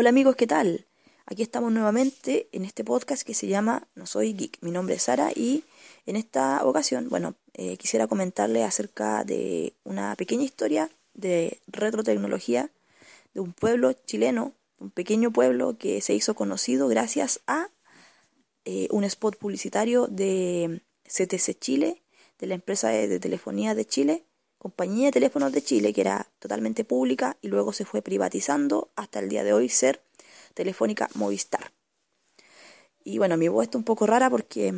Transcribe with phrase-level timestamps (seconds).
[0.00, 0.86] Hola amigos, ¿qué tal?
[1.26, 4.58] Aquí estamos nuevamente en este podcast que se llama No Soy Geek.
[4.60, 5.64] Mi nombre es Sara y
[6.06, 12.70] en esta ocasión, bueno, eh, quisiera comentarle acerca de una pequeña historia de retrotecnología
[13.34, 17.66] de un pueblo chileno, un pequeño pueblo que se hizo conocido gracias a
[18.64, 22.04] eh, un spot publicitario de CTC Chile,
[22.38, 24.22] de la empresa de telefonía de Chile,
[24.58, 29.20] compañía de teléfonos de Chile, que era totalmente pública y luego se fue privatizando hasta
[29.20, 30.02] el día de hoy ser
[30.54, 31.72] Telefónica Movistar.
[33.04, 34.74] Y bueno, mi voz está un poco rara porque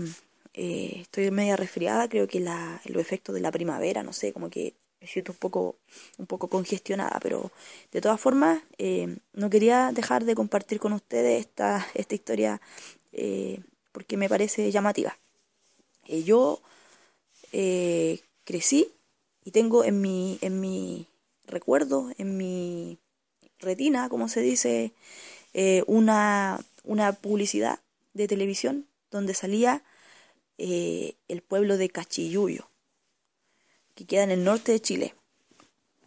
[0.54, 4.50] eh, estoy media resfriada, creo que la, los efectos de la primavera, no sé, como
[4.50, 5.76] que me siento un poco,
[6.18, 7.50] un poco congestionada, pero
[7.90, 12.60] de todas formas eh, no quería dejar de compartir con ustedes esta, esta historia
[13.12, 13.60] eh,
[13.92, 15.18] porque me parece llamativa.
[16.06, 16.60] yo
[18.44, 18.92] crecí
[19.44, 21.06] y tengo en mi, en mi
[21.46, 22.98] recuerdo, en mi
[23.58, 24.92] retina, como se dice,
[25.52, 27.80] eh, una, una publicidad
[28.14, 29.82] de televisión donde salía
[30.58, 32.70] eh, el pueblo de Cachiyuyo,
[33.94, 35.14] que queda en el norte de Chile.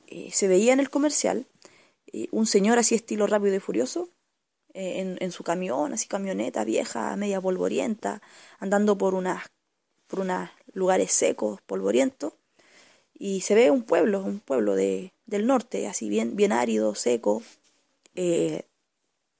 [0.07, 1.47] Eh, se veía en el comercial
[2.29, 4.09] un señor así estilo rápido y furioso,
[4.75, 8.21] en, en, su camión, así camioneta vieja, media polvorienta,
[8.59, 9.47] andando por unas
[10.07, 12.33] por unos lugares secos, polvorientos,
[13.23, 17.41] y se ve un pueblo, un pueblo de, del norte, así bien, bien árido, seco,
[18.15, 18.63] eh,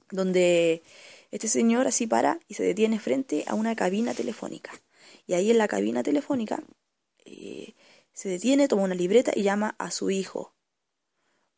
[0.10, 0.84] donde
[1.32, 4.72] este señor así para y se detiene frente a una cabina telefónica.
[5.28, 6.64] Y ahí en la cabina telefónica
[7.26, 7.74] eh,
[8.14, 10.54] se detiene, toma una libreta y llama a su hijo.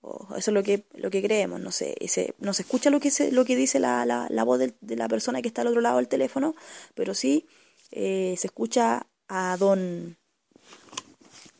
[0.02, 3.12] eso es lo que, lo que creemos, no sé, ese, no se escucha lo que,
[3.12, 5.82] se, lo que dice la, la, la voz de, la persona que está al otro
[5.82, 6.56] lado del teléfono,
[6.96, 7.46] pero sí
[7.92, 10.18] eh, se escucha a don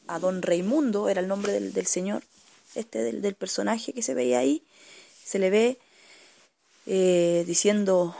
[0.08, 2.24] a don Raimundo, era el nombre del, del señor,
[2.76, 4.64] este del, del, personaje que se veía ahí,
[5.24, 5.80] se le ve
[6.86, 8.16] eh, diciendo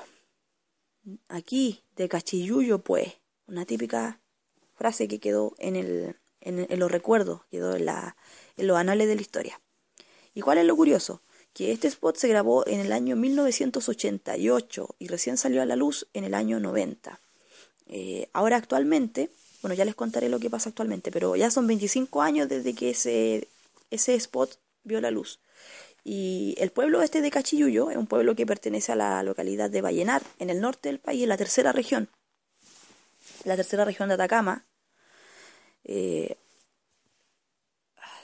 [1.30, 3.14] aquí de cachilluyo pues,
[3.48, 4.20] una típica
[4.76, 8.16] frase que quedó en, el, en, en los recuerdos, quedó en, la,
[8.58, 9.62] en los anales de la historia.
[10.34, 11.22] ¿Y cuál es lo curioso?
[11.54, 16.08] Que este spot se grabó en el año 1988 y recién salió a la luz
[16.14, 17.22] en el año 90.
[17.88, 19.30] Eh, ahora actualmente
[19.66, 22.92] bueno, ya les contaré lo que pasa actualmente, pero ya son 25 años desde que
[22.92, 23.48] ese,
[23.90, 25.40] ese spot vio la luz.
[26.04, 29.82] Y el pueblo este de Cachiyuyo es un pueblo que pertenece a la localidad de
[29.82, 32.10] Vallenar, en el norte del país, en la tercera región.
[33.44, 34.68] La tercera región de Atacama.
[35.84, 36.38] Eh,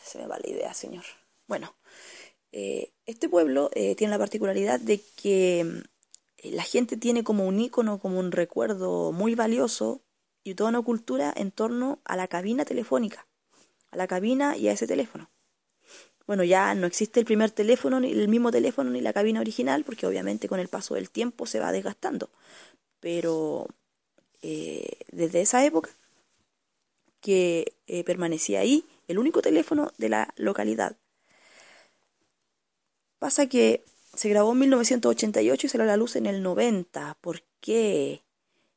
[0.06, 1.06] se me va la idea, señor.
[1.47, 1.73] Bueno,
[2.52, 5.81] eh, este pueblo eh, tiene la particularidad de que
[6.44, 10.02] la gente tiene como un icono, como un recuerdo muy valioso
[10.44, 13.28] y toda una cultura en torno a la cabina telefónica,
[13.91, 15.29] a la cabina y a ese teléfono.
[16.28, 19.84] Bueno, ya no existe el primer teléfono, ni el mismo teléfono, ni la cabina original,
[19.84, 22.29] porque obviamente con el paso del tiempo se va desgastando.
[23.00, 23.68] Pero
[24.41, 25.90] eh, desde esa época
[27.19, 30.96] que eh, permanecía ahí el único teléfono de la localidad.
[33.19, 33.84] Pasa que
[34.16, 37.18] se grabó en 1988 y salió a la luz en el 90.
[37.22, 38.23] ¿Por qué?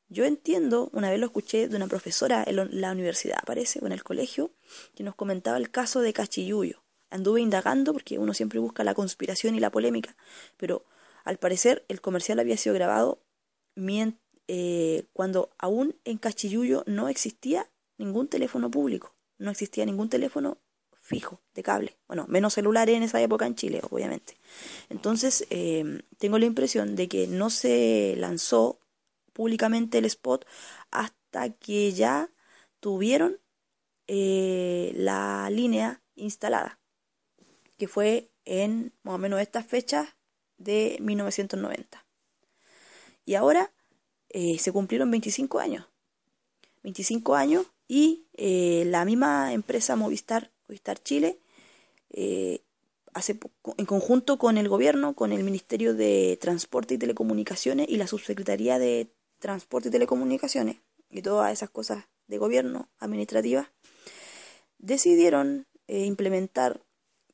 [0.09, 3.93] Yo entiendo, una vez lo escuché de una profesora en la universidad, parece, o en
[3.93, 4.51] el colegio,
[4.95, 6.83] que nos comentaba el caso de Cachiyuyo.
[7.11, 10.17] Anduve indagando porque uno siempre busca la conspiración y la polémica,
[10.57, 10.85] pero
[11.25, 13.21] al parecer el comercial había sido grabado
[14.47, 20.59] eh, cuando aún en Cachiyuyo no existía ningún teléfono público, no existía ningún teléfono
[21.01, 21.97] fijo, de cable.
[22.09, 24.37] Bueno, menos celulares en esa época en Chile, obviamente.
[24.89, 28.81] Entonces, eh, tengo la impresión de que no se lanzó
[29.35, 30.47] públicamente el spot
[30.91, 32.31] hasta que ya
[32.81, 33.39] tuvieron
[34.07, 36.79] eh, la línea instalada,
[37.79, 40.09] que fue en más o menos estas fechas
[40.59, 42.05] de 1990.
[43.25, 43.73] Y ahora
[44.29, 45.87] eh, se cumplieron 25 años.
[46.83, 51.39] 25 años y eh, la misma empresa Movistar, Movistar Chile,
[53.15, 53.39] hace,
[53.79, 58.79] en conjunto con el gobierno, con el Ministerio de Transporte y Telecomunicaciones y la Subsecretaría
[58.79, 59.09] de
[59.45, 60.79] transporte y telecomunicaciones
[61.11, 63.69] y todas esas cosas de gobierno administrativas,
[64.79, 66.81] decidieron eh, implementar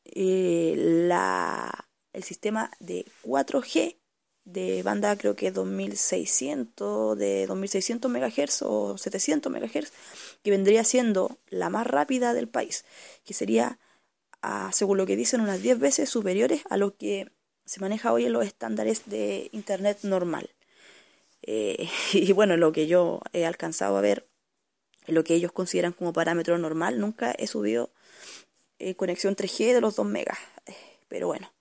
[0.05, 3.97] eh, la, el sistema de 4G
[4.45, 9.93] de banda creo que 2600 de 2600 MHz o 700 MHz
[10.43, 12.85] que vendría siendo la más rápida del país
[13.25, 13.79] que sería
[14.73, 17.31] según lo que dicen unas 10 veces superiores a lo que
[17.67, 20.51] se maneja hoy en los estándares de internet normal
[21.43, 24.27] eh, y bueno, lo que yo he alcanzado a ver,
[25.07, 27.91] lo que ellos consideran como parámetro normal, nunca he subido
[28.79, 30.39] eh, conexión 3G de los 2 megas.
[31.09, 31.53] Pero bueno,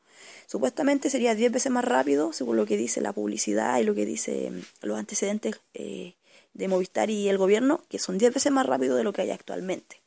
[0.45, 4.07] Supuestamente sería 10 veces más rápido, según lo que dice la publicidad y lo que
[4.07, 6.15] dice mm, los antecedentes eh,
[6.55, 9.29] de Movistar y el gobierno, que son 10 veces más rápido de lo que hay
[9.29, 10.01] actualmente.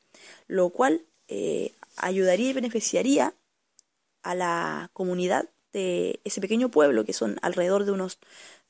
[0.49, 1.05] Lo cual
[1.97, 3.35] ayudaría y beneficiaría
[4.23, 8.19] a la comunidad de ese pequeño pueblo, que son alrededor de unos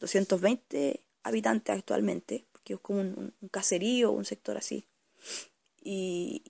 [0.00, 4.84] 220 habitantes actualmente, que es como un, un caserío, un sector así.
[5.82, 6.42] Y,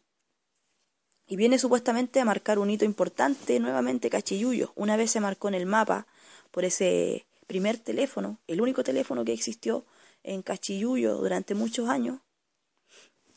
[1.27, 4.73] y viene supuestamente a marcar un hito importante nuevamente Cachiyuyo.
[4.75, 6.07] Una vez se marcó en el mapa
[6.51, 9.85] por ese primer teléfono, el único teléfono que existió
[10.25, 12.21] en Cachiyuyo durante muchos años.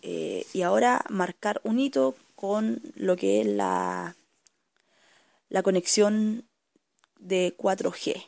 [0.01, 4.15] Eh, y ahora marcar un hito con lo que es la,
[5.49, 6.43] la conexión
[7.19, 8.25] de 4G.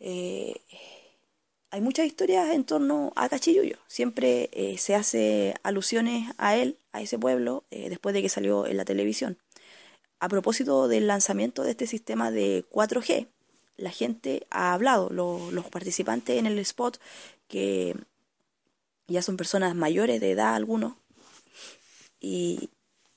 [0.00, 0.60] Eh,
[1.70, 3.78] hay muchas historias en torno a Cachiyuyo.
[3.86, 8.66] Siempre eh, se hace alusiones a él, a ese pueblo, eh, después de que salió
[8.66, 9.38] en la televisión.
[10.20, 13.28] A propósito del lanzamiento de este sistema de 4G,
[13.76, 17.00] la gente ha hablado, los participantes en el spot,
[17.48, 17.96] que
[19.08, 20.94] ya son personas mayores de edad algunos,
[22.20, 22.70] y,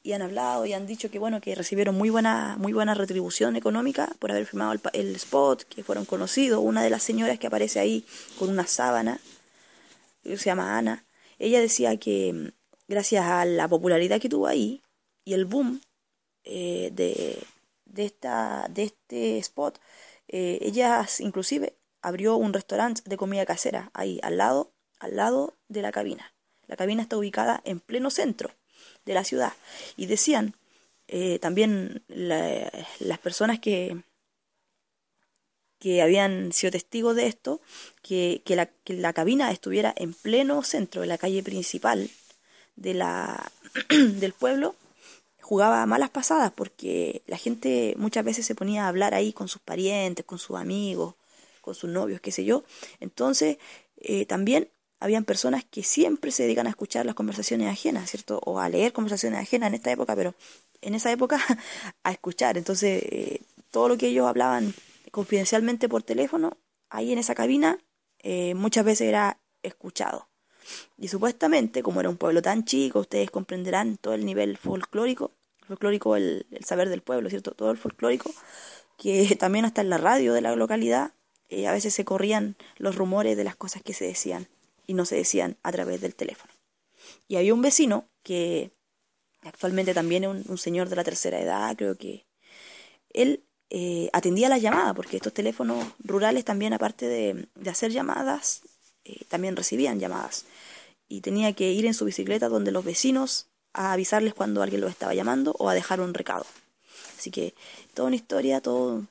[0.07, 3.57] y han hablado y han dicho que bueno que recibieron muy buena muy buena retribución
[3.57, 6.61] económica por haber firmado el, spot que fueron conocidos.
[6.63, 8.05] Una de las señoras que aparece ahí
[8.39, 9.19] con una sábana
[10.23, 11.05] se llama Ana
[11.39, 12.47] ella decía que mm,
[12.87, 14.81] gracias a la popularidad que tuvo ahí
[15.25, 15.81] y el boom
[16.45, 17.43] eh, de,
[17.83, 19.77] de esta de este spot
[20.29, 25.81] eh, ella inclusive abrió un restaurante de comida casera ahí al lado al lado de
[25.81, 26.33] la cabina.
[26.65, 28.51] La cabina está ubicada en pleno centro
[29.05, 29.53] de la ciudad.
[29.95, 30.55] Y decían
[31.07, 33.97] eh, también las personas que,
[35.79, 37.61] que habían sido testigos de esto,
[38.01, 42.09] que, que, la, que la cabina estuviera en pleno centro de la calle principal
[42.75, 43.51] de la,
[43.89, 44.75] del pueblo,
[45.41, 49.61] jugaba malas pasadas porque la gente muchas veces se ponía a hablar ahí con sus
[49.61, 51.15] parientes, con sus amigos,
[51.61, 52.65] con sus novios, qué sé yo.
[52.99, 53.57] Entonces,
[53.97, 58.39] eh, también habían personas que siempre se dedican a escuchar las conversaciones ajenas, ¿cierto?
[58.43, 60.33] O a leer conversaciones ajenas en esta época, pero
[60.81, 61.39] en esa época
[62.03, 62.57] a escuchar.
[62.57, 63.41] Entonces, eh,
[63.71, 64.73] todo lo que ellos hablaban
[65.11, 66.57] confidencialmente por teléfono,
[66.89, 67.79] ahí en esa cabina,
[68.19, 70.27] eh, muchas veces era escuchado.
[70.97, 75.31] Y supuestamente, como era un pueblo tan chico, ustedes comprenderán todo el nivel folclórico,
[75.65, 77.51] folclórico el, saber del pueblo, ¿cierto?
[77.51, 78.31] Todo el folclórico,
[78.97, 81.11] que también hasta en la radio de la localidad
[81.49, 84.47] eh, a veces se corrían los rumores de las cosas que se decían
[84.87, 86.51] y no se decían a través del teléfono.
[87.27, 88.71] Y había un vecino que
[89.41, 92.25] actualmente también es un, señor de la tercera edad, creo que
[93.09, 98.61] él eh, atendía las llamadas, porque estos teléfonos rurales también, aparte de, hacer llamadas,
[99.03, 100.45] eh, también recibían llamadas.
[101.09, 104.91] Y tenía que ir en su bicicleta donde los vecinos a avisarles cuando alguien los
[104.91, 106.45] estaba llamando o a dejar un recado.
[107.17, 107.53] Así que
[107.93, 109.05] toda una historia, todo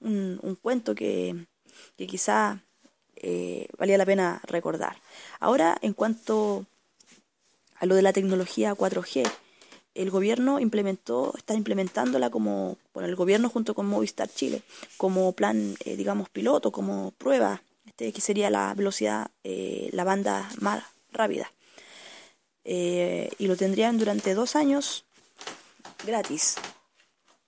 [0.00, 1.46] un, un cuento que,
[1.96, 2.62] que quizá
[3.16, 4.96] eh, valía la pena recordar.
[5.40, 6.66] Ahora, en cuanto
[7.76, 9.30] a lo de la tecnología 4G,
[9.94, 14.62] el gobierno implementó, está implementándola como, bueno, el gobierno junto con Movistar Chile,
[14.96, 20.48] como plan, eh, digamos, piloto, como prueba, este, que sería la velocidad, eh, la banda
[20.60, 21.52] más rápida.
[22.64, 25.04] y lo tendrían durante dos años
[26.06, 26.56] gratis.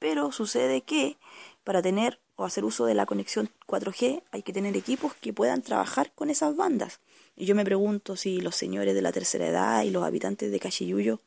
[0.00, 1.16] Pero sucede que
[1.62, 5.62] para tener o hacer uso de la conexión 4G, hay que tener equipos que puedan
[5.62, 7.00] trabajar con esas bandas.
[7.36, 10.60] Y yo me pregunto si los señores de la tercera edad y los habitantes de
[10.60, 11.20] Cachiyuyo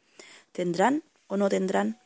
[0.52, 2.00] tendrán o no tendrán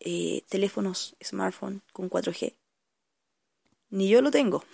[0.00, 2.54] eh, teléfonos, smartphone con 4G.
[3.90, 4.64] Ni yo lo tengo.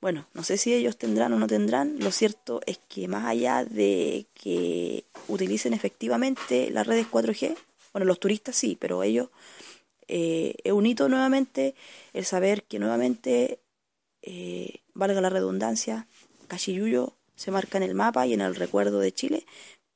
[0.00, 1.98] Bueno, no sé si ellos tendrán o no tendrán.
[1.98, 7.56] Lo cierto es que más allá de que utilicen efectivamente las redes 4G,
[7.92, 9.30] bueno, los turistas sí, pero ellos
[10.08, 11.74] eh, es un hito nuevamente
[12.12, 13.60] el saber que nuevamente,
[14.22, 16.06] eh, valga la redundancia,
[16.48, 19.46] Cachiyuyo se marca en el mapa y en el recuerdo de Chile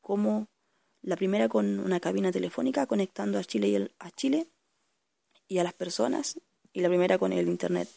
[0.01, 0.49] como
[1.03, 4.47] la primera con una cabina telefónica conectando a Chile y a Chile
[5.49, 6.39] y a las personas
[6.73, 7.89] y la primera con el internet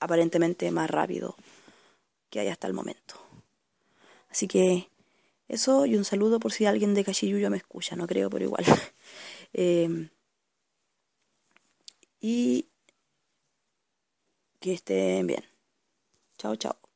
[0.00, 1.36] aparentemente más rápido
[2.30, 3.14] que hay hasta el momento.
[4.28, 4.88] Así que
[5.48, 8.64] eso y un saludo por si alguien de Cachiyuyo me escucha, no creo, pero igual.
[9.54, 10.08] eh,
[12.20, 12.68] y
[14.60, 15.44] que estén bien.
[16.38, 16.87] Chao, chao.